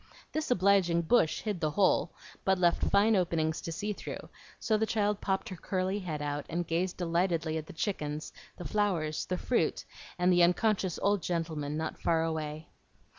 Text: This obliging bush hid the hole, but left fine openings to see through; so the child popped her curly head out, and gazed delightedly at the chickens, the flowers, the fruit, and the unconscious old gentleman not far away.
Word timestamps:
This 0.31 0.49
obliging 0.49 1.03
bush 1.03 1.41
hid 1.41 1.59
the 1.59 1.69
hole, 1.69 2.11
but 2.43 2.57
left 2.57 2.81
fine 2.89 3.15
openings 3.15 3.61
to 3.61 3.71
see 3.71 3.93
through; 3.93 4.29
so 4.59 4.75
the 4.75 4.87
child 4.87 5.21
popped 5.21 5.47
her 5.49 5.55
curly 5.55 5.99
head 5.99 6.23
out, 6.23 6.43
and 6.49 6.65
gazed 6.65 6.97
delightedly 6.97 7.55
at 7.55 7.67
the 7.67 7.73
chickens, 7.73 8.33
the 8.57 8.65
flowers, 8.65 9.27
the 9.27 9.37
fruit, 9.37 9.85
and 10.17 10.33
the 10.33 10.41
unconscious 10.41 10.97
old 11.03 11.21
gentleman 11.21 11.77
not 11.77 11.99
far 11.99 12.23
away. 12.23 12.67